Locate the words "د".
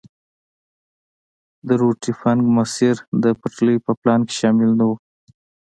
1.67-1.69, 3.23-3.25